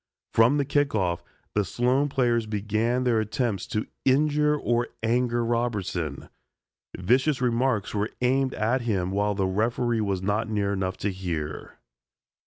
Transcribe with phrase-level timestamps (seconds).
[0.33, 1.23] From the kick off,
[1.53, 6.29] the Sloan players began their attempts to injure or anger Robertson.
[6.97, 11.77] Vicious remarks were aimed at him while the referee was not near enough to hear.